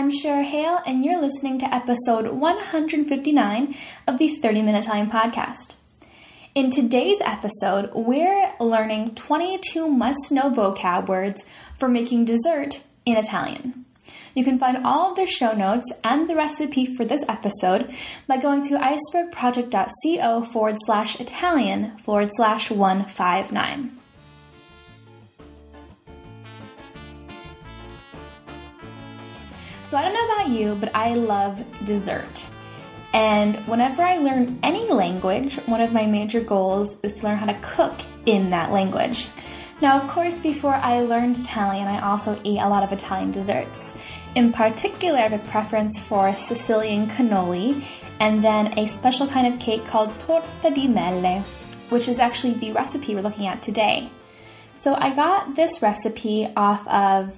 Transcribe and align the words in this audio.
I'm 0.00 0.10
Cher 0.10 0.44
Hale, 0.44 0.80
and 0.86 1.04
you're 1.04 1.20
listening 1.20 1.58
to 1.58 1.74
episode 1.74 2.28
159 2.28 3.74
of 4.06 4.16
the 4.16 4.28
30 4.28 4.62
Minute 4.62 4.86
Italian 4.86 5.10
Podcast. 5.10 5.74
In 6.54 6.70
today's 6.70 7.20
episode, 7.20 7.90
we're 7.92 8.54
learning 8.58 9.14
22 9.14 9.88
must 9.88 10.32
know 10.32 10.50
vocab 10.50 11.06
words 11.06 11.44
for 11.78 11.86
making 11.86 12.24
dessert 12.24 12.80
in 13.04 13.18
Italian. 13.18 13.84
You 14.34 14.42
can 14.42 14.58
find 14.58 14.86
all 14.86 15.10
of 15.10 15.16
the 15.16 15.26
show 15.26 15.52
notes 15.52 15.92
and 16.02 16.30
the 16.30 16.34
recipe 16.34 16.86
for 16.86 17.04
this 17.04 17.22
episode 17.28 17.94
by 18.26 18.38
going 18.38 18.62
to 18.62 18.78
icebergproject.co 18.78 20.44
forward 20.44 20.76
slash 20.86 21.20
Italian 21.20 21.98
forward 21.98 22.30
slash 22.36 22.70
159. 22.70 23.99
So 29.90 29.96
I 29.96 30.02
don't 30.02 30.14
know 30.14 30.34
about 30.36 30.48
you, 30.50 30.76
but 30.76 30.94
I 30.94 31.14
love 31.14 31.64
dessert. 31.84 32.46
And 33.12 33.56
whenever 33.66 34.02
I 34.02 34.18
learn 34.18 34.60
any 34.62 34.88
language, 34.88 35.56
one 35.66 35.80
of 35.80 35.92
my 35.92 36.06
major 36.06 36.40
goals 36.40 36.96
is 37.02 37.14
to 37.14 37.26
learn 37.26 37.38
how 37.38 37.46
to 37.46 37.58
cook 37.60 37.98
in 38.24 38.50
that 38.50 38.70
language. 38.70 39.26
Now, 39.82 40.00
of 40.00 40.08
course, 40.08 40.38
before 40.38 40.74
I 40.74 41.00
learned 41.00 41.38
Italian, 41.38 41.88
I 41.88 41.98
also 42.08 42.40
ate 42.44 42.60
a 42.60 42.68
lot 42.68 42.84
of 42.84 42.92
Italian 42.92 43.32
desserts. 43.32 43.92
In 44.36 44.52
particular, 44.52 45.18
I 45.18 45.22
have 45.22 45.32
a 45.32 45.50
preference 45.50 45.98
for 45.98 46.32
Sicilian 46.36 47.08
cannoli 47.08 47.82
and 48.20 48.44
then 48.44 48.78
a 48.78 48.86
special 48.86 49.26
kind 49.26 49.52
of 49.52 49.58
cake 49.58 49.84
called 49.86 50.16
torta 50.20 50.70
di 50.72 50.86
mele, 50.86 51.40
which 51.88 52.06
is 52.06 52.20
actually 52.20 52.54
the 52.54 52.70
recipe 52.70 53.16
we're 53.16 53.22
looking 53.22 53.48
at 53.48 53.60
today. 53.60 54.08
So 54.76 54.94
I 54.94 55.12
got 55.16 55.56
this 55.56 55.82
recipe 55.82 56.48
off 56.54 56.86
of 56.86 57.34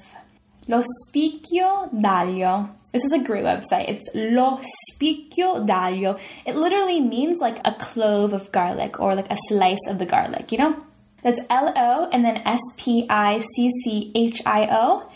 Lo 0.69 0.81
Spicchio 0.81 1.91
d'Aglio. 1.91 2.71
This 2.93 3.05
is 3.05 3.13
a 3.13 3.19
great 3.19 3.43
website. 3.43 3.89
It's 3.89 4.09
Lo 4.15 4.61
Spicchio 4.93 5.67
d'Aglio. 5.67 6.19
It 6.47 6.55
literally 6.55 7.01
means 7.01 7.41
like 7.41 7.59
a 7.65 7.73
clove 7.73 8.33
of 8.33 8.53
garlic 8.53 9.01
or 9.01 9.17
like 9.17 9.31
a 9.31 9.37
slice 9.49 9.89
of 9.89 9.99
the 9.99 10.07
garlic, 10.07 10.53
you 10.53 10.59
know? 10.59 10.77
That's 11.23 11.41
L 11.51 11.73
O 11.77 12.09
and 12.13 12.25
then 12.25 12.43
S 12.45 12.61
P 12.77 13.07
I 13.09 13.41
C 13.41 13.71
C 13.85 14.13
H 14.15 14.43
I 14.47 14.69
O 14.71 15.11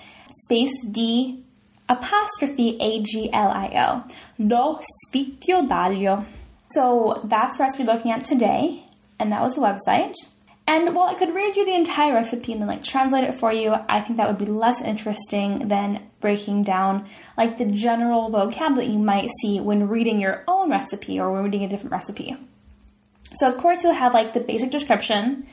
space 0.44 0.72
D 0.90 1.44
apostrophe 1.88 2.76
A 2.80 3.02
G 3.02 3.30
L 3.32 3.50
I 3.50 3.70
O. 3.76 4.04
Lo 4.38 4.80
Spicchio 5.06 5.68
d'Aglio. 5.68 6.26
So 6.72 7.20
that's 7.24 7.58
the 7.58 7.64
recipe 7.64 7.84
we're 7.84 7.92
looking 7.92 8.10
at 8.10 8.24
today, 8.24 8.84
and 9.20 9.30
that 9.30 9.42
was 9.42 9.54
the 9.54 9.60
website. 9.60 10.14
And 10.68 10.94
while 10.96 11.06
I 11.06 11.14
could 11.14 11.34
read 11.34 11.56
you 11.56 11.64
the 11.64 11.74
entire 11.74 12.12
recipe 12.12 12.52
and 12.52 12.60
then 12.60 12.68
like 12.68 12.82
translate 12.82 13.24
it 13.24 13.34
for 13.34 13.52
you, 13.52 13.74
I 13.88 14.00
think 14.00 14.16
that 14.16 14.28
would 14.28 14.44
be 14.44 14.50
less 14.50 14.82
interesting 14.82 15.68
than 15.68 16.02
breaking 16.20 16.64
down 16.64 17.06
like 17.36 17.56
the 17.56 17.66
general 17.66 18.30
vocab 18.30 18.74
that 18.76 18.88
you 18.88 18.98
might 18.98 19.28
see 19.42 19.60
when 19.60 19.88
reading 19.88 20.20
your 20.20 20.42
own 20.48 20.70
recipe 20.70 21.20
or 21.20 21.30
when 21.30 21.44
reading 21.44 21.62
a 21.62 21.68
different 21.68 21.92
recipe. 21.92 22.36
So 23.34 23.48
of 23.48 23.58
course 23.58 23.84
you'll 23.84 23.92
have 23.92 24.12
like 24.12 24.32
the 24.32 24.40
basic 24.40 24.70
description. 24.70 25.46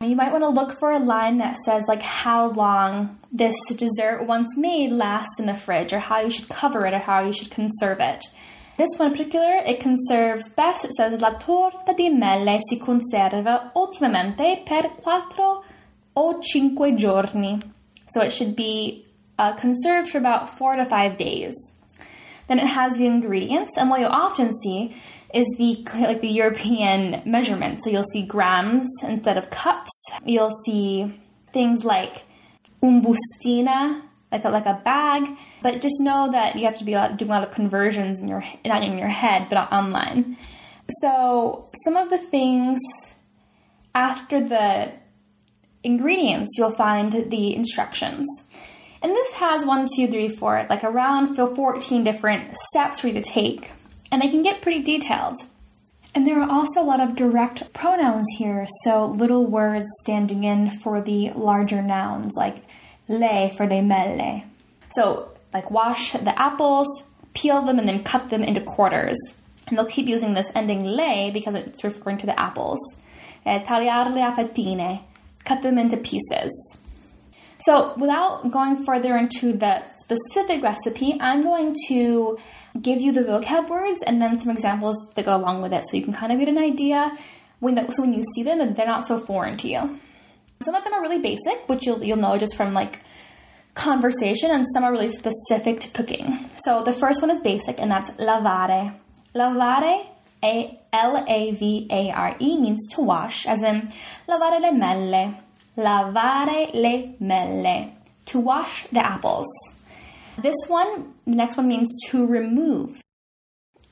You 0.00 0.16
might 0.16 0.32
want 0.32 0.42
to 0.42 0.48
look 0.48 0.76
for 0.80 0.90
a 0.90 0.98
line 0.98 1.38
that 1.38 1.56
says 1.64 1.84
like 1.86 2.02
how 2.02 2.46
long 2.48 3.20
this 3.30 3.54
dessert 3.76 4.26
once 4.26 4.56
made 4.56 4.90
lasts 4.90 5.38
in 5.38 5.46
the 5.46 5.54
fridge 5.54 5.92
or 5.92 6.00
how 6.00 6.20
you 6.20 6.30
should 6.30 6.48
cover 6.48 6.84
it 6.86 6.94
or 6.94 6.98
how 6.98 7.22
you 7.22 7.32
should 7.32 7.52
conserve 7.52 8.00
it. 8.00 8.24
This 8.78 8.88
one 8.96 9.10
in 9.10 9.16
particular, 9.16 9.62
it 9.66 9.80
conserves 9.80 10.48
best. 10.48 10.84
It 10.84 10.92
says 10.94 11.20
la 11.20 11.38
torta 11.38 11.92
di 11.94 12.08
mele 12.08 12.58
si 12.68 12.78
conserva 12.78 13.70
ottimamente 13.74 14.64
per 14.64 14.90
quattro 15.00 15.62
o 16.14 16.40
cinque 16.40 16.94
giorni. 16.94 17.60
So 18.08 18.22
it 18.22 18.32
should 18.32 18.56
be 18.56 19.06
uh, 19.38 19.52
conserved 19.54 20.08
for 20.08 20.18
about 20.18 20.58
four 20.58 20.76
to 20.76 20.84
five 20.84 21.16
days. 21.16 21.54
Then 22.48 22.58
it 22.58 22.66
has 22.66 22.94
the 22.94 23.06
ingredients, 23.06 23.70
and 23.78 23.88
what 23.88 24.00
you'll 24.00 24.10
often 24.10 24.52
see 24.52 24.94
is 25.32 25.46
the 25.58 25.86
like 25.94 26.20
the 26.20 26.28
European 26.28 27.22
measurement. 27.24 27.82
So 27.82 27.90
you'll 27.90 28.04
see 28.04 28.24
grams 28.26 28.88
instead 29.02 29.36
of 29.36 29.50
cups. 29.50 29.90
You'll 30.24 30.56
see 30.64 31.20
things 31.52 31.84
like 31.84 32.24
un 32.82 33.02
bustina, 33.02 34.02
like 34.32 34.44
a, 34.44 34.48
like 34.48 34.66
a 34.66 34.80
bag. 34.84 35.28
But 35.62 35.80
just 35.80 36.00
know 36.00 36.32
that 36.32 36.56
you 36.56 36.64
have 36.64 36.78
to 36.78 36.84
be 36.84 36.92
doing 36.92 37.30
a 37.30 37.34
lot 37.34 37.42
of 37.42 37.52
conversions 37.52 38.20
in 38.20 38.28
your 38.28 38.42
not 38.64 38.82
in 38.82 38.98
your 38.98 39.08
head, 39.08 39.48
but 39.48 39.70
online. 39.72 40.36
So 41.00 41.70
some 41.84 41.96
of 41.96 42.10
the 42.10 42.18
things 42.18 42.80
after 43.94 44.40
the 44.40 44.92
ingredients, 45.84 46.56
you'll 46.58 46.70
find 46.70 47.12
the 47.12 47.54
instructions. 47.54 48.26
And 49.02 49.12
this 49.12 49.32
has 49.34 49.66
one, 49.66 49.88
two, 49.94 50.06
three, 50.06 50.28
four, 50.28 50.66
like 50.70 50.84
around 50.84 51.34
14 51.34 52.04
different 52.04 52.54
steps 52.70 53.00
for 53.00 53.08
you 53.08 53.14
to 53.14 53.22
take. 53.22 53.72
And 54.10 54.22
they 54.22 54.28
can 54.28 54.42
get 54.42 54.62
pretty 54.62 54.82
detailed. 54.82 55.36
And 56.14 56.26
there 56.26 56.40
are 56.40 56.48
also 56.48 56.80
a 56.80 56.84
lot 56.84 57.00
of 57.00 57.16
direct 57.16 57.72
pronouns 57.72 58.28
here, 58.36 58.66
so 58.84 59.06
little 59.06 59.46
words 59.46 59.88
standing 60.02 60.44
in 60.44 60.70
for 60.70 61.00
the 61.00 61.30
larger 61.30 61.80
nouns, 61.80 62.34
like 62.36 62.58
le 63.08 63.50
for 63.56 63.66
le 63.66 63.82
mele. 63.82 64.44
So, 64.90 65.32
like 65.52 65.70
wash 65.70 66.12
the 66.12 66.38
apples, 66.40 66.86
peel 67.34 67.62
them, 67.62 67.78
and 67.78 67.88
then 67.88 68.04
cut 68.04 68.28
them 68.30 68.42
into 68.42 68.60
quarters. 68.60 69.18
And 69.66 69.78
they'll 69.78 69.86
keep 69.86 70.06
using 70.06 70.34
this 70.34 70.50
ending 70.54 70.84
le 70.84 71.30
because 71.32 71.54
it's 71.54 71.84
referring 71.84 72.18
to 72.18 72.26
the 72.26 72.38
apples. 72.38 72.80
Eh, 73.44 73.62
tagliarle 73.64 74.26
a 74.26 74.34
fettine, 74.34 75.00
cut 75.44 75.62
them 75.62 75.78
into 75.78 75.96
pieces. 75.96 76.76
So, 77.58 77.94
without 77.96 78.50
going 78.50 78.84
further 78.84 79.16
into 79.16 79.52
the 79.52 79.82
specific 79.98 80.62
recipe, 80.62 81.16
I'm 81.20 81.42
going 81.42 81.76
to 81.88 82.38
give 82.80 83.00
you 83.00 83.12
the 83.12 83.22
vocab 83.22 83.68
words 83.68 84.02
and 84.02 84.20
then 84.20 84.40
some 84.40 84.50
examples 84.50 84.96
that 85.14 85.24
go 85.24 85.36
along 85.36 85.62
with 85.62 85.72
it 85.72 85.84
so 85.86 85.96
you 85.96 86.02
can 86.02 86.12
kind 86.12 86.32
of 86.32 86.38
get 86.38 86.48
an 86.48 86.58
idea 86.58 87.16
when 87.60 87.74
the, 87.74 87.90
so 87.90 88.02
when 88.02 88.12
you 88.12 88.22
see 88.34 88.42
them 88.42 88.74
they're 88.74 88.86
not 88.86 89.06
so 89.06 89.18
foreign 89.18 89.56
to 89.58 89.68
you. 89.68 90.00
Some 90.62 90.74
of 90.74 90.84
them 90.84 90.94
are 90.94 91.02
really 91.02 91.20
basic, 91.20 91.68
which 91.68 91.86
you'll, 91.86 92.02
you'll 92.02 92.18
know 92.18 92.38
just 92.38 92.56
from 92.56 92.72
like 92.74 93.00
conversation, 93.74 94.50
and 94.50 94.66
some 94.72 94.84
are 94.84 94.92
really 94.92 95.08
specific 95.08 95.80
to 95.80 95.88
cooking. 95.88 96.50
So 96.56 96.82
the 96.84 96.92
first 96.92 97.22
one 97.22 97.30
is 97.30 97.40
basic, 97.40 97.80
and 97.80 97.90
that's 97.90 98.10
lavare. 98.12 98.94
Lavare, 99.34 100.06
A 100.44 100.78
L 100.92 101.24
A 101.26 101.50
V 101.52 101.88
A 101.90 102.10
R 102.10 102.36
E, 102.38 102.58
means 102.58 102.86
to 102.94 103.00
wash, 103.00 103.46
as 103.46 103.62
in 103.62 103.88
lavare 104.28 104.60
le 104.60 104.72
mele. 104.72 105.34
Lavare 105.76 106.72
le 106.74 107.14
mele. 107.18 107.92
To 108.26 108.40
wash 108.40 108.86
the 108.88 109.04
apples. 109.04 109.46
This 110.38 110.56
one, 110.68 111.14
the 111.26 111.36
next 111.36 111.56
one 111.56 111.68
means 111.68 111.90
to 112.08 112.26
remove. 112.26 113.02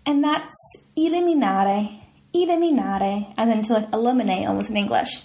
And 0.07 0.23
that's 0.23 0.55
eliminare. 0.97 2.01
Eliminare, 2.35 3.35
as 3.37 3.49
in 3.49 3.63
to 3.63 3.73
like 3.75 3.93
eliminate 3.93 4.47
almost 4.47 4.71
in 4.71 4.77
English. 4.77 5.23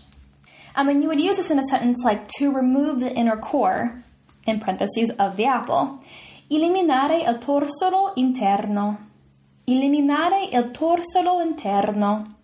Um, 0.75 0.89
I 0.89 0.93
mean, 0.93 1.01
you 1.01 1.07
would 1.07 1.21
use 1.21 1.37
this 1.37 1.51
in 1.51 1.59
a 1.59 1.65
sentence 1.65 2.01
like 2.03 2.27
to 2.37 2.51
remove 2.51 2.99
the 2.99 3.13
inner 3.13 3.37
core, 3.37 4.03
in 4.45 4.59
parentheses, 4.59 5.09
of 5.11 5.37
the 5.37 5.45
apple. 5.45 5.99
Eliminare 6.49 7.27
il 7.27 7.39
torsolo 7.39 8.13
interno. 8.17 8.97
Eliminare 9.65 10.49
il 10.51 10.71
torsolo 10.71 11.41
interno. 11.41 12.35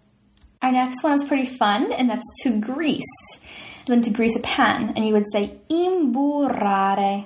Our 0.62 0.72
next 0.72 1.04
one 1.04 1.16
is 1.16 1.24
pretty 1.24 1.46
fun, 1.46 1.92
and 1.92 2.10
that's 2.10 2.44
to 2.44 2.60
grease. 2.60 3.04
Then 3.86 4.02
to 4.02 4.10
grease 4.10 4.36
a 4.36 4.42
pan, 4.42 4.94
and 4.96 5.06
you 5.06 5.14
would 5.14 5.30
say 5.32 5.60
imburrare. 5.70 7.26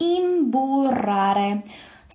Imburrare. 0.00 1.62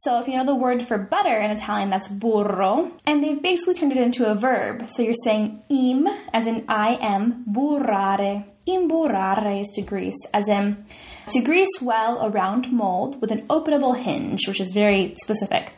So 0.03 0.19
if 0.19 0.27
you 0.27 0.37
know 0.37 0.45
the 0.45 0.53
word 0.53 0.83
for 0.83 0.99
butter 0.99 1.39
in 1.39 1.49
Italian, 1.49 1.89
that's 1.89 2.07
burro, 2.07 2.91
and 3.05 3.23
they've 3.23 3.41
basically 3.41 3.73
turned 3.73 3.93
it 3.93 3.97
into 3.97 4.29
a 4.29 4.35
verb. 4.35 4.87
So 4.87 5.01
you're 5.01 5.15
saying 5.23 5.63
im, 5.69 6.07
as 6.31 6.45
in 6.45 6.65
I 6.67 6.99
am, 7.01 7.43
burrare. 7.47 8.45
Imburrare 8.67 9.61
is 9.61 9.69
to 9.75 9.81
grease, 9.81 10.19
as 10.33 10.47
in 10.47 10.85
to 11.29 11.41
grease 11.41 11.81
well 11.81 12.19
a 12.19 12.29
round 12.29 12.71
mold 12.71 13.19
with 13.21 13.31
an 13.31 13.47
openable 13.47 13.97
hinge, 13.97 14.47
which 14.47 14.59
is 14.59 14.71
very 14.71 15.15
specific. 15.23 15.73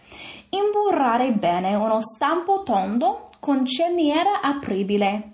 Imburrare 0.52 1.40
bene 1.40 1.76
uno 1.76 2.02
stampo 2.02 2.64
tondo 2.66 3.32
con 3.40 3.66
cerniera 3.66 4.42
apribile. 4.42 5.32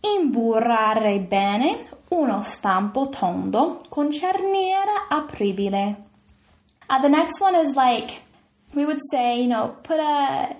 Imburrare 0.00 1.26
bene 1.26 1.80
uno 2.10 2.42
stampo 2.42 3.08
tondo 3.08 3.82
con 3.88 4.10
cerniera 4.10 5.08
apribile. 5.08 5.96
Uh, 6.90 7.00
the 7.00 7.08
next 7.08 7.40
one 7.40 7.54
is 7.54 7.74
like 7.74 8.20
we 8.76 8.84
would 8.84 9.00
say, 9.10 9.40
you 9.40 9.48
know, 9.48 9.74
put 9.82 9.98
a 9.98 10.54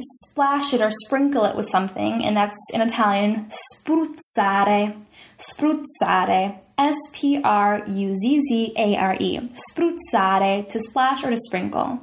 splash 0.00 0.72
it 0.72 0.80
or 0.80 0.90
sprinkle 0.90 1.44
it 1.44 1.56
with 1.56 1.68
something, 1.68 2.24
and 2.24 2.36
that's 2.36 2.56
in 2.72 2.80
Italian 2.80 3.50
spruzzare. 3.76 4.96
Spruzzare. 5.38 6.58
S 6.78 6.96
P 7.12 7.42
R 7.42 7.82
U 7.86 8.14
Z 8.16 8.42
Z 8.48 8.72
A 8.76 8.96
R 8.96 9.16
E. 9.18 9.40
Spruzzare, 9.70 10.68
to 10.70 10.80
splash 10.80 11.24
or 11.24 11.30
to 11.30 11.36
sprinkle. 11.36 12.00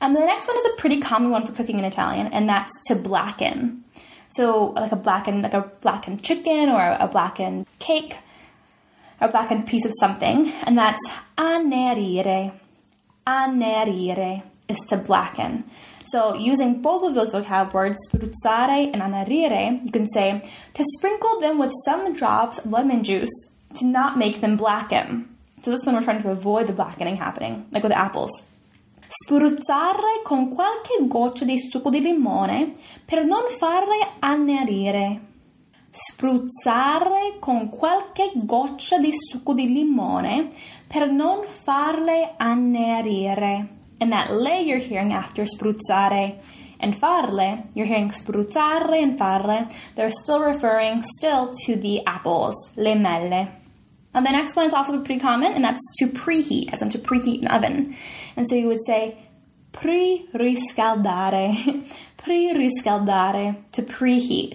And 0.00 0.16
the 0.16 0.20
next 0.20 0.48
one 0.48 0.56
is 0.56 0.66
a 0.66 0.76
pretty 0.80 1.00
common 1.00 1.30
one 1.30 1.44
for 1.44 1.52
cooking 1.52 1.78
in 1.78 1.84
Italian, 1.84 2.28
and 2.28 2.48
that's 2.48 2.72
to 2.86 2.94
blacken. 2.96 3.84
So, 4.28 4.72
like 4.76 4.92
a 4.92 4.96
blackened, 4.96 5.42
like 5.42 5.54
a 5.54 5.70
blackened 5.80 6.22
chicken 6.22 6.70
or 6.70 6.96
a 6.98 7.08
blackened 7.08 7.66
cake, 7.78 8.16
or 9.20 9.28
a 9.28 9.30
blackened 9.30 9.66
piece 9.66 9.84
of 9.84 9.92
something, 10.00 10.52
and 10.62 10.76
that's 10.76 11.00
annerire 11.36 12.52
Annerire 13.28 14.42
is 14.68 14.78
to 14.88 14.96
blacken. 14.96 15.64
So 16.04 16.34
using 16.34 16.80
both 16.80 17.02
of 17.02 17.14
those 17.14 17.30
vocab 17.30 17.74
words, 17.74 17.98
spruzzare 18.08 18.90
and 18.90 19.02
annerire, 19.02 19.84
you 19.84 19.92
can 19.92 20.08
say 20.08 20.40
to 20.72 20.84
sprinkle 20.96 21.38
them 21.38 21.58
with 21.58 21.70
some 21.84 22.14
drops 22.14 22.56
of 22.56 22.72
lemon 22.72 23.04
juice 23.04 23.34
to 23.74 23.84
not 23.84 24.16
make 24.16 24.40
them 24.40 24.56
blacken. 24.56 25.28
So 25.60 25.70
that's 25.70 25.84
when 25.84 25.94
we're 25.94 26.04
trying 26.04 26.22
to 26.22 26.30
avoid 26.30 26.68
the 26.68 26.72
blackening 26.72 27.16
happening, 27.16 27.66
like 27.70 27.82
with 27.82 27.92
apples. 27.92 28.30
Spruzzare 29.08 30.22
con 30.24 30.54
qualche 30.54 31.06
goccia 31.06 31.44
di 31.44 31.58
succo 31.70 31.90
di 31.90 32.00
limone 32.00 32.72
per 33.04 33.26
non 33.26 33.44
farle 33.58 34.12
annerire. 34.20 35.27
Spruzzare 36.00 37.38
con 37.40 37.70
qualche 37.70 38.30
goccia 38.36 38.98
di 38.98 39.10
succo 39.12 39.52
di 39.52 39.66
limone 39.66 40.48
per 40.86 41.10
non 41.10 41.44
farle 41.44 42.34
annerire. 42.36 43.68
And 43.98 44.12
that 44.12 44.30
le 44.30 44.60
you're 44.60 44.78
hearing 44.78 45.12
after 45.12 45.44
spruzzare 45.44 46.38
and 46.78 46.94
farle, 46.94 47.64
you're 47.74 47.88
hearing 47.88 48.12
spruzzare 48.12 49.02
and 49.02 49.18
farle. 49.18 49.66
They're 49.96 50.12
still 50.12 50.40
referring 50.40 51.02
still 51.02 51.52
to 51.64 51.74
the 51.74 52.06
apples, 52.06 52.54
le 52.76 52.94
mele. 52.94 53.48
And 54.14 54.24
the 54.24 54.30
next 54.30 54.54
one 54.54 54.66
is 54.66 54.72
also 54.72 55.02
pretty 55.02 55.20
common, 55.20 55.52
and 55.52 55.64
that's 55.64 55.82
to 55.98 56.06
preheat, 56.06 56.72
as 56.72 56.80
in 56.80 56.90
to 56.90 56.98
preheat 56.98 57.42
an 57.42 57.48
oven. 57.48 57.96
And 58.36 58.48
so 58.48 58.54
you 58.54 58.68
would 58.68 58.84
say 58.86 59.18
pre-riscaldare, 59.72 61.90
pre-riscaldare, 62.18 63.56
to 63.72 63.82
preheat. 63.82 64.54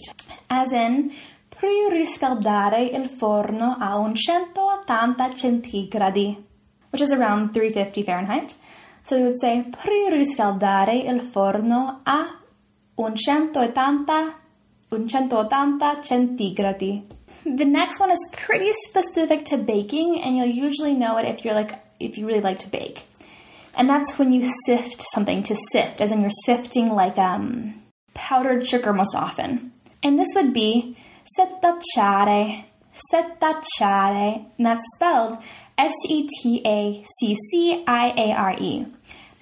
As 0.49 0.71
in, 0.71 1.11
pre-riscaldare 1.63 2.83
il 2.83 3.07
forno 3.07 3.77
a 3.79 3.95
180 3.95 5.33
centigradi, 5.33 6.35
which 6.89 7.01
is 7.01 7.13
around 7.13 7.53
350 7.53 8.03
Fahrenheit. 8.03 8.55
So 9.03 9.15
you 9.15 9.27
would 9.27 9.39
say 9.39 9.63
pre-riscaldare 9.69 10.93
il 10.93 11.21
forno 11.21 12.01
a 12.03 12.37
180, 12.95 14.35
180 14.89 16.01
centigradi. 16.01 17.07
The 17.45 17.63
next 17.63 18.01
one 18.01 18.11
is 18.11 18.29
pretty 18.45 18.71
specific 18.89 19.45
to 19.45 19.57
baking, 19.57 20.21
and 20.21 20.35
you'll 20.35 20.47
usually 20.47 20.95
know 20.95 21.17
it 21.17 21.25
if 21.25 21.45
you're 21.45 21.55
like 21.55 21.79
if 21.97 22.17
you 22.17 22.27
really 22.27 22.41
like 22.41 22.59
to 22.59 22.69
bake. 22.69 23.03
And 23.77 23.89
that's 23.89 24.19
when 24.19 24.33
you 24.33 24.51
sift 24.65 25.01
something 25.13 25.41
to 25.43 25.55
sift, 25.71 26.01
as 26.01 26.11
in 26.11 26.19
you're 26.19 26.43
sifting 26.45 26.89
like 26.89 27.17
um, 27.17 27.81
powdered 28.13 28.67
sugar 28.67 28.91
most 28.91 29.15
often. 29.15 29.71
And 30.03 30.19
this 30.19 30.35
would 30.35 30.51
be 30.51 30.97
setacciare, 31.23 32.65
setacciare, 33.11 34.45
and 34.57 34.65
that's 34.65 34.83
spelled. 34.95 35.37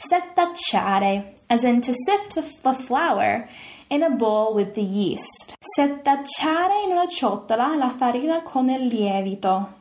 Setacciare, 0.09 1.35
as 1.49 1.63
in 1.63 1.81
to 1.81 1.93
sift 2.05 2.35
the 2.63 2.73
flour 2.73 3.49
in 3.89 4.03
a 4.03 4.09
bowl 4.09 4.53
with 4.53 4.73
the 4.73 4.81
yeast. 4.81 5.53
Setacciare 5.77 6.83
in 6.85 6.91
una 6.91 7.07
ciotola 7.07 7.75
la 7.75 7.89
farina 7.89 8.41
con 8.41 8.69
il 8.69 8.87
lievito. 8.87 9.79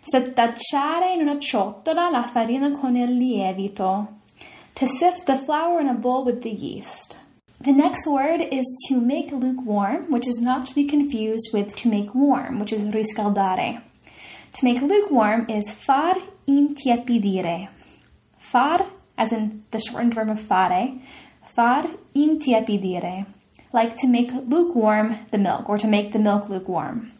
Setacciare 0.00 1.12
in 1.14 1.22
una 1.22 1.38
ciotola 1.38 2.08
la 2.10 2.22
farina 2.22 2.70
con 2.72 2.96
il 2.96 3.16
lievito. 3.16 4.18
To 4.74 4.86
sift 4.86 5.24
the 5.26 5.36
flour 5.36 5.80
in 5.80 5.88
a 5.88 5.94
bowl 5.94 6.24
with 6.24 6.42
the 6.42 6.50
yeast. 6.50 7.19
The 7.62 7.72
next 7.72 8.06
word 8.06 8.40
is 8.40 8.64
to 8.88 8.98
make 8.98 9.32
lukewarm, 9.32 10.10
which 10.10 10.26
is 10.26 10.38
not 10.40 10.64
to 10.64 10.74
be 10.74 10.86
confused 10.86 11.50
with 11.52 11.76
to 11.76 11.90
make 11.90 12.14
warm, 12.14 12.58
which 12.58 12.72
is 12.72 12.84
riscaldare. 12.84 13.82
To 14.54 14.64
make 14.64 14.80
lukewarm 14.80 15.44
is 15.50 15.70
far 15.70 16.14
intiepidire. 16.48 17.68
Far, 18.38 18.86
as 19.18 19.30
in 19.30 19.64
the 19.72 19.78
shortened 19.78 20.14
verb 20.14 20.30
of 20.30 20.40
fare, 20.40 21.00
far 21.44 21.84
intiepidire, 22.16 23.26
like 23.74 23.94
to 23.96 24.06
make 24.06 24.32
lukewarm 24.32 25.18
the 25.30 25.36
milk 25.36 25.68
or 25.68 25.76
to 25.76 25.86
make 25.86 26.12
the 26.12 26.18
milk 26.18 26.48
lukewarm. 26.48 27.12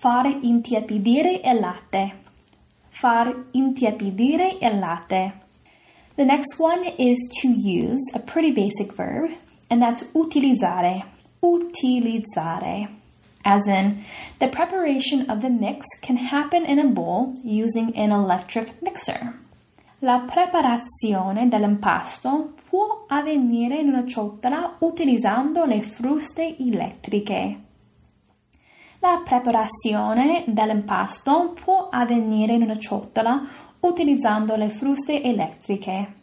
Far 0.00 0.24
intiepidire 0.24 1.42
il 1.44 1.60
latte. 1.60 2.14
Far 2.90 3.34
intiepidire 3.54 4.60
il 4.60 4.80
latte. 4.80 5.32
The 6.16 6.24
next 6.24 6.58
one 6.58 6.84
is 6.98 7.18
to 7.40 7.48
use 7.48 8.04
a 8.12 8.18
pretty 8.18 8.50
basic 8.50 8.94
verb, 8.94 9.30
and 9.70 9.80
that's 9.80 10.04
utilizzare. 10.12 11.04
Utilizzare. 11.40 12.88
As 13.42 13.66
in, 13.66 14.04
the 14.38 14.48
preparation 14.48 15.30
of 15.30 15.40
the 15.40 15.48
mix 15.48 15.86
can 16.02 16.16
happen 16.16 16.66
in 16.66 16.78
a 16.78 16.86
bowl 16.86 17.34
using 17.42 17.96
an 17.96 18.10
electric 18.10 18.82
mixer. 18.82 19.38
La 20.02 20.20
preparazione 20.20 21.48
dell'impasto 21.48 22.54
può 22.68 23.04
avvenire 23.06 23.78
in 23.78 23.88
una 23.88 24.06
ciotola 24.06 24.76
utilizzando 24.80 25.64
le 25.64 25.82
fruste 25.82 26.56
elettriche. 26.58 27.60
La 29.00 29.22
preparazione 29.24 30.44
dell'impasto 30.46 31.52
può 31.52 31.88
avvenire 31.90 32.54
in 32.54 32.62
una 32.62 32.78
ciotola 32.78 33.42
utilizzando 33.80 34.56
le 34.56 34.68
fruste 34.68 35.22
elettriche. 35.22 36.19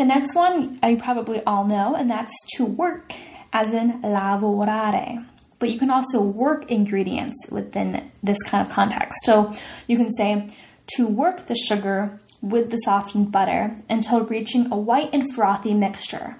The 0.00 0.06
next 0.06 0.34
one 0.34 0.78
you 0.82 0.96
probably 0.96 1.44
all 1.44 1.66
know, 1.66 1.94
and 1.94 2.08
that's 2.08 2.32
to 2.56 2.64
work, 2.64 3.12
as 3.52 3.74
in 3.74 4.00
lavorare. 4.00 5.26
But 5.58 5.68
you 5.70 5.78
can 5.78 5.90
also 5.90 6.22
work 6.22 6.70
ingredients 6.70 7.36
within 7.50 8.10
this 8.22 8.38
kind 8.46 8.66
of 8.66 8.72
context. 8.72 9.18
So 9.26 9.52
you 9.86 9.98
can 9.98 10.10
say 10.12 10.48
to 10.96 11.06
work 11.06 11.48
the 11.48 11.54
sugar 11.54 12.18
with 12.40 12.70
the 12.70 12.78
softened 12.78 13.30
butter 13.30 13.76
until 13.90 14.24
reaching 14.24 14.72
a 14.72 14.76
white 14.78 15.10
and 15.12 15.30
frothy 15.34 15.74
mixture. 15.74 16.38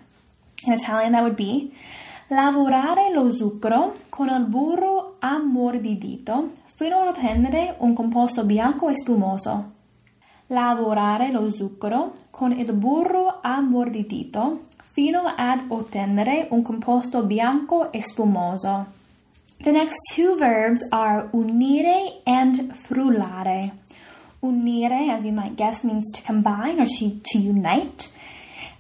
In 0.66 0.72
Italian, 0.72 1.12
that 1.12 1.22
would 1.22 1.36
be 1.36 1.74
lavorare 2.30 3.14
lo 3.14 3.28
zucchero 3.30 3.94
con 4.10 4.30
il 4.30 4.46
burro 4.46 5.16
ammorbidito 5.20 6.52
fino 6.78 6.96
a 6.96 7.10
ottenere 7.10 7.76
un 7.80 7.94
composto 7.94 8.42
bianco 8.42 8.88
e 8.88 8.94
spumoso. 8.96 9.79
Lavorare 10.52 11.30
lo 11.30 11.48
zucchero 11.48 12.14
con 12.30 12.50
il 12.50 12.72
burro 12.72 13.38
ammorbidito 13.40 14.64
fino 14.82 15.32
ad 15.36 15.66
ottenere 15.68 16.48
un 16.50 16.62
composto 16.62 17.22
bianco 17.22 17.92
e 17.92 18.02
spumoso. 18.02 18.86
The 19.62 19.70
next 19.70 20.12
two 20.12 20.34
verbs 20.36 20.84
are 20.90 21.28
unire 21.32 22.22
and 22.24 22.72
frullare. 22.72 23.70
Unire, 24.42 25.12
as 25.12 25.24
you 25.24 25.32
might 25.32 25.54
guess, 25.54 25.84
means 25.84 26.10
to 26.12 26.22
combine 26.26 26.80
or 26.80 26.86
to, 26.86 27.20
to 27.22 27.38
unite. 27.38 28.10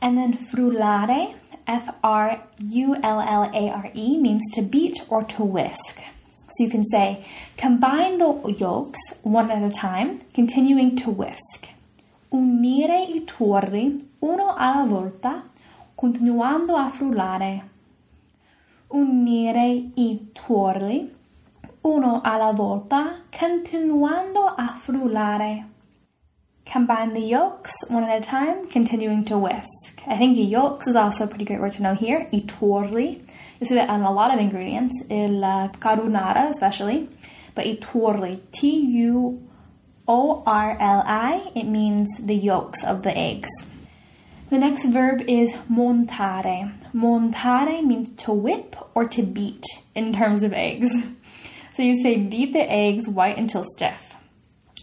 And 0.00 0.16
then 0.16 0.36
frullare, 0.36 1.36
F 1.68 1.94
R 2.02 2.48
U 2.58 2.96
L 3.00 3.20
L 3.20 3.48
A 3.54 3.70
R 3.70 3.90
E, 3.94 4.18
means 4.18 4.42
to 4.54 4.62
beat 4.62 5.04
or 5.08 5.22
to 5.22 5.44
whisk. 5.44 6.02
So 6.50 6.64
you 6.64 6.70
can 6.70 6.84
say, 6.84 7.24
combine 7.56 8.18
the 8.18 8.54
yolks 8.58 8.98
one 9.22 9.50
at 9.50 9.62
a 9.62 9.70
time, 9.70 10.20
continuing 10.34 10.96
to 10.96 11.10
whisk. 11.10 11.68
Unire 12.32 13.06
i 13.08 13.24
tuorli 13.24 14.08
uno 14.20 14.54
alla 14.56 14.84
volta, 14.84 15.44
continuando 15.94 16.74
a 16.74 16.88
frullare. 16.88 17.68
Unire 18.88 19.90
i 19.94 20.30
tuorli 20.32 21.14
uno 21.82 22.20
alla 22.22 22.52
volta, 22.52 23.22
continuando 23.30 24.44
a 24.44 24.66
frullare. 24.76 25.68
Combine 26.70 27.14
the 27.14 27.20
yolks 27.20 27.72
one 27.88 28.04
at 28.04 28.16
a 28.16 28.20
time, 28.20 28.68
continuing 28.68 29.24
to 29.24 29.36
whisk. 29.36 30.02
I 30.06 30.16
think 30.16 30.38
yolks 30.38 30.86
is 30.86 30.94
also 30.94 31.24
a 31.24 31.26
pretty 31.26 31.44
great 31.44 31.60
word 31.60 31.72
to 31.72 31.82
know 31.82 31.94
here. 31.94 32.28
I 32.32 32.36
tuorli. 32.46 33.20
You 33.58 33.66
see 33.66 33.74
that 33.74 33.90
on 33.90 34.02
a 34.02 34.12
lot 34.12 34.32
of 34.32 34.38
ingredients, 34.38 34.94
il 35.10 35.44
uh, 35.44 35.66
carbonara 35.80 36.48
especially. 36.48 37.08
But 37.56 37.66
i 37.66 37.74
tuorli, 37.74 38.40
T 38.52 38.86
U 39.02 39.42
O 40.06 40.44
R 40.46 40.76
L 40.78 41.02
I, 41.04 41.50
it 41.56 41.64
means 41.64 42.08
the 42.20 42.36
yolks 42.36 42.84
of 42.84 43.02
the 43.02 43.18
eggs. 43.18 43.48
The 44.50 44.58
next 44.58 44.84
verb 44.84 45.22
is 45.22 45.52
montare. 45.68 46.72
Montare 46.94 47.84
means 47.84 48.22
to 48.22 48.32
whip 48.32 48.76
or 48.94 49.08
to 49.08 49.24
beat 49.24 49.64
in 49.96 50.12
terms 50.12 50.44
of 50.44 50.52
eggs. 50.52 50.88
So 51.72 51.84
you 51.84 52.02
say 52.02 52.16
beat 52.16 52.52
the 52.52 52.70
eggs 52.70 53.08
white 53.08 53.38
until 53.38 53.64
stiff. 53.64 54.09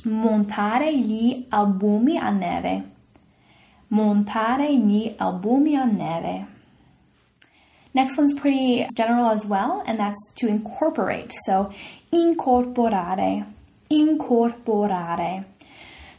Montare 0.07 0.97
gli 0.97 1.45
albumi 1.49 2.17
a 2.17 2.29
neve. 2.29 2.83
Montare 3.89 4.73
gli 4.73 5.13
albumi 5.17 5.75
a 5.75 5.83
neve. 5.83 6.47
Next 7.93 8.17
one's 8.17 8.33
pretty 8.33 8.87
general 8.93 9.29
as 9.29 9.45
well, 9.45 9.83
and 9.85 9.99
that's 9.99 10.33
to 10.35 10.47
incorporate. 10.47 11.33
So 11.45 11.73
incorporare. 12.11 13.45
Incorporare. 13.89 15.45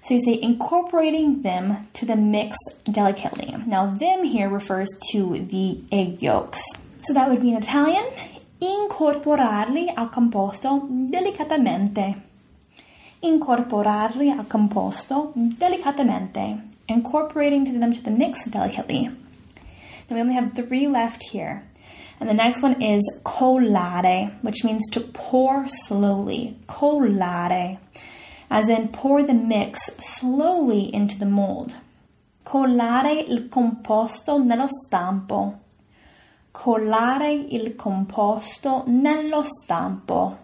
So 0.03 0.15
you 0.15 0.21
say 0.21 0.39
incorporating 0.41 1.43
them 1.43 1.89
to 1.95 2.05
the 2.07 2.17
mix 2.17 2.57
delicately. 2.91 3.55
Now, 3.67 3.87
them 3.87 4.25
here 4.25 4.49
refers 4.49 4.89
to 5.13 5.39
the 5.39 5.81
egg 5.91 6.23
yolks. 6.23 6.63
So 7.01 7.15
that 7.15 7.29
would 7.29 7.41
be 7.41 7.51
in 7.51 7.57
Italian 7.57 8.05
incorporarli 8.59 9.93
al 9.95 10.11
composto 10.11 10.87
delicatamente. 10.91 12.28
Incorporarli 13.21 14.31
al 14.31 14.47
composto 14.47 15.33
delicatamente. 15.35 16.69
incorporating 16.89 17.81
them 17.81 17.93
to 17.93 18.03
the 18.03 18.11
mix 18.11 18.47
delicately. 18.47 19.11
Then 20.09 20.17
we 20.17 20.21
only 20.21 20.35
have 20.35 20.55
three 20.55 20.89
left 20.89 21.23
here. 21.31 21.65
And 22.19 22.29
the 22.29 22.35
next 22.35 22.63
one 22.63 22.83
is 22.83 23.03
colare, 23.25 24.37
which 24.43 24.65
means 24.65 24.89
to 24.91 25.01
pour 25.01 25.67
slowly. 25.69 26.57
Colare, 26.67 27.79
as 28.51 28.69
in 28.69 28.89
pour 28.89 29.23
the 29.23 29.35
mix 29.35 29.79
slowly 29.99 30.93
into 30.93 31.19
the 31.19 31.27
mold. 31.27 31.77
Colare 32.45 33.25
il 33.29 33.49
composto 33.49 34.39
nello 34.39 34.67
stampo. 34.69 35.61
Colare 36.51 37.33
il 37.51 37.77
composto 37.77 38.83
nello 38.87 39.45
stampo. 39.45 40.39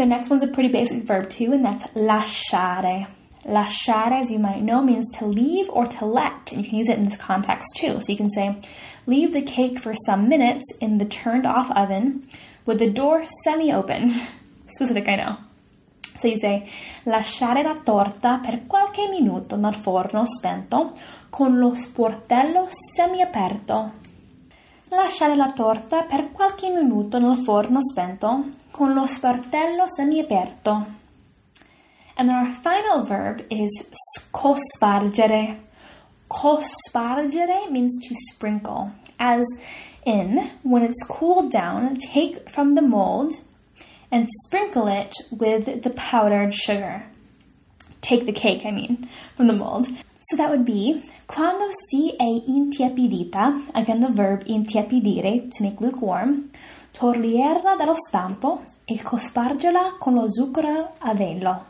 The 0.00 0.06
next 0.06 0.30
one's 0.30 0.42
a 0.42 0.46
pretty 0.46 0.70
basic 0.70 1.02
verb 1.02 1.28
too, 1.28 1.52
and 1.52 1.62
that's 1.62 1.84
lasciare. 1.88 3.08
Lasciare, 3.44 4.12
as 4.12 4.30
you 4.30 4.38
might 4.38 4.62
know, 4.62 4.80
means 4.80 5.06
to 5.18 5.26
leave 5.26 5.68
or 5.68 5.84
to 5.88 6.06
let, 6.06 6.50
and 6.50 6.64
you 6.64 6.70
can 6.70 6.78
use 6.78 6.88
it 6.88 6.96
in 6.96 7.04
this 7.04 7.18
context 7.18 7.68
too. 7.76 8.00
So 8.00 8.10
you 8.10 8.16
can 8.16 8.30
say, 8.30 8.56
leave 9.06 9.34
the 9.34 9.42
cake 9.42 9.78
for 9.78 9.92
some 10.06 10.26
minutes 10.26 10.64
in 10.80 10.96
the 10.96 11.04
turned 11.04 11.44
off 11.44 11.70
oven 11.72 12.22
with 12.64 12.78
the 12.78 12.88
door 12.88 13.26
semi 13.44 13.74
open. 13.74 14.10
Specific, 14.68 15.06
I 15.06 15.16
know. 15.16 15.36
So 16.16 16.28
you 16.28 16.38
say, 16.38 16.66
lasciare 17.04 17.62
la 17.62 17.74
torta 17.84 18.40
per 18.42 18.66
qualche 18.66 19.06
minuto 19.06 19.56
nel 19.56 19.74
forno 19.74 20.24
spento 20.24 20.96
con 21.28 21.58
lo 21.58 21.74
sportello 21.74 22.68
semiaperto. 22.96 23.92
Lasciare 24.92 25.36
la 25.36 25.52
torta 25.52 26.02
per 26.02 26.32
qualche 26.32 26.68
minuto 26.68 27.20
nel 27.20 27.36
forno 27.44 27.78
spento 27.80 28.48
con 28.72 28.92
lo 28.92 29.06
sportello 29.06 29.84
semiaperto. 29.86 30.84
And 32.16 32.28
our 32.28 32.48
final 32.60 33.04
verb 33.04 33.44
is 33.50 33.70
cospargere. 34.32 35.60
Cospargere 36.26 37.70
means 37.70 37.98
to 38.08 38.14
sprinkle, 38.32 38.90
as 39.18 39.44
in 40.04 40.50
when 40.62 40.82
it's 40.82 41.06
cooled 41.06 41.52
down, 41.52 41.96
take 42.12 42.50
from 42.50 42.74
the 42.74 42.82
mold 42.82 43.34
and 44.10 44.26
sprinkle 44.44 44.88
it 44.88 45.14
with 45.30 45.82
the 45.82 45.90
powdered 45.90 46.52
sugar. 46.52 47.04
Take 48.00 48.26
the 48.26 48.32
cake, 48.32 48.66
I 48.66 48.72
mean, 48.72 49.08
from 49.36 49.46
the 49.46 49.52
mold. 49.52 49.86
So 50.30 50.36
that 50.36 50.48
would 50.48 50.64
be 50.64 51.02
quando 51.26 51.66
si 51.88 52.14
è 52.16 52.22
intiepidita, 52.22 53.62
again 53.74 53.98
the 53.98 54.12
verb 54.12 54.44
intiepidire, 54.46 55.50
to 55.50 55.64
make 55.64 55.80
lukewarm, 55.80 56.50
toglierla 56.92 57.74
dallo 57.74 57.96
stampo 57.96 58.64
e 58.84 59.02
cospargerla 59.02 59.96
con 59.98 60.14
lo 60.14 60.28
zucchero 60.28 60.92
a 60.98 61.14
velo. 61.14 61.66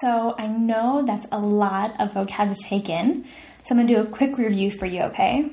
So 0.00 0.36
I 0.38 0.46
know 0.46 1.02
that's 1.04 1.26
a 1.32 1.40
lot 1.40 1.98
of 1.98 2.12
vocab 2.12 2.54
to 2.54 2.62
take 2.62 2.88
in, 2.88 3.24
so 3.64 3.74
I'm 3.74 3.78
going 3.78 3.88
to 3.88 3.94
do 3.94 4.00
a 4.02 4.06
quick 4.06 4.38
review 4.38 4.70
for 4.70 4.86
you, 4.86 5.02
okay? 5.10 5.50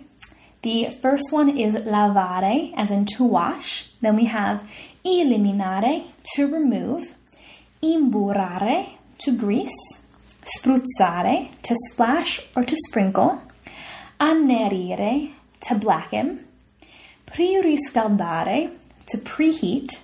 The 0.61 0.91
first 1.01 1.31
one 1.31 1.57
is 1.57 1.75
lavare, 1.75 2.71
as 2.75 2.91
in 2.91 3.07
to 3.17 3.23
wash. 3.23 3.89
Then 4.01 4.15
we 4.15 4.25
have 4.25 4.61
eliminare, 5.03 6.03
to 6.35 6.45
remove. 6.45 7.15
Imburrare, 7.81 8.89
to 9.19 9.35
grease 9.35 9.71
spruzzare, 10.57 11.49
to 11.61 11.75
splash 11.87 12.41
or 12.55 12.63
to 12.63 12.75
sprinkle, 12.87 13.41
annerire, 14.19 15.31
to 15.61 15.75
blacken, 15.75 16.45
preriscaldare, 17.25 18.71
to 19.07 19.17
preheat, 19.17 19.99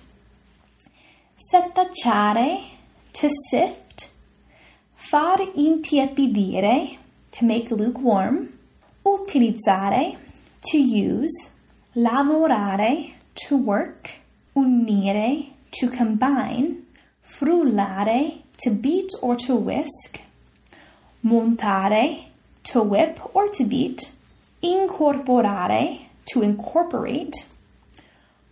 setacciare, 1.52 2.64
to 3.12 3.28
sift, 3.50 4.08
far 4.94 5.38
intiepidire, 5.38 6.98
to 7.30 7.44
make 7.44 7.70
lukewarm, 7.70 8.48
utilizzare, 9.04 10.16
to 10.62 10.78
use, 10.78 11.34
lavorare, 11.96 13.12
to 13.34 13.56
work, 13.56 14.10
unire, 14.56 15.50
to 15.72 15.88
combine, 15.88 16.82
frullare, 17.24 18.42
to 18.58 18.70
beat 18.70 19.10
or 19.20 19.36
to 19.36 19.56
whisk, 19.56 20.20
montare, 21.24 22.24
to 22.64 22.82
whip 22.82 23.20
or 23.34 23.48
to 23.48 23.64
beat, 23.64 24.10
incorporare, 24.62 26.06
to 26.26 26.42
incorporate, 26.42 27.34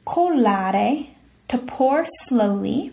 colare, 0.07 1.09
to 1.49 1.59
pour 1.59 2.05
slowly, 2.25 2.93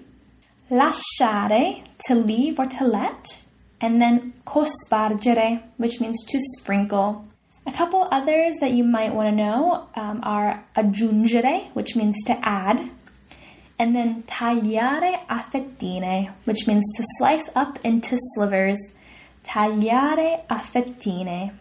lasciare, 0.70 1.84
to 2.06 2.16
leave 2.16 2.60
or 2.60 2.66
to 2.66 2.86
let, 2.86 3.44
and 3.80 4.02
then 4.02 4.34
cospargere, 4.46 5.62
which 5.78 6.00
means 6.00 6.24
to 6.26 6.40
sprinkle. 6.58 7.26
A 7.66 7.72
couple 7.72 8.08
others 8.12 8.56
that 8.62 8.72
you 8.72 8.84
might 8.84 9.14
want 9.14 9.30
to 9.30 9.36
know 9.36 9.88
um, 9.96 10.22
are 10.24 10.64
aggiungere, 10.76 11.70
which 11.74 11.96
means 11.96 12.16
to 12.26 12.38
add, 12.48 12.90
and 13.78 13.96
then 13.96 14.24
tagliare 14.24 15.20
a 15.30 15.44
fettine, 15.44 16.32
which 16.46 16.66
means 16.66 16.86
to 16.96 17.04
slice 17.18 17.50
up 17.56 17.78
into 17.84 18.18
slivers 18.34 18.80
tagliare 19.48 20.44
a 20.50 20.60
fettine. 20.60 21.52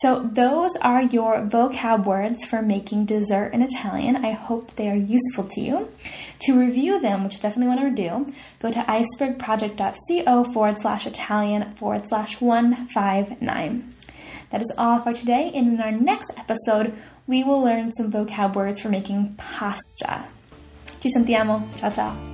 So, 0.00 0.28
those 0.32 0.72
are 0.82 1.02
your 1.02 1.42
vocab 1.42 2.04
words 2.04 2.44
for 2.44 2.60
making 2.60 3.06
dessert 3.06 3.54
in 3.54 3.62
Italian. 3.62 4.24
I 4.24 4.32
hope 4.32 4.74
they 4.74 4.88
are 4.88 4.96
useful 4.96 5.44
to 5.44 5.60
you. 5.60 5.88
To 6.40 6.58
review 6.58 6.98
them, 7.00 7.22
which 7.22 7.36
I 7.36 7.38
definitely 7.38 7.76
want 7.76 7.96
to 7.96 8.02
do, 8.02 8.32
go 8.60 8.72
to 8.72 8.80
icebergproject.co 8.80 10.44
forward 10.52 10.80
slash 10.80 11.06
Italian 11.06 11.74
forward 11.74 12.08
slash 12.08 12.40
159. 12.40 13.94
That 14.50 14.60
is 14.60 14.72
all 14.76 14.98
for 14.98 15.12
today. 15.12 15.52
And 15.54 15.74
in 15.74 15.80
our 15.80 15.92
next 15.92 16.32
episode, 16.36 16.96
we 17.28 17.44
will 17.44 17.62
learn 17.62 17.92
some 17.92 18.10
vocab 18.10 18.54
words 18.54 18.80
for 18.80 18.88
making 18.88 19.36
pasta. 19.36 20.26
Ci 21.00 21.08
sentiamo. 21.08 21.62
Ciao 21.76 21.90
ciao. 21.90 22.33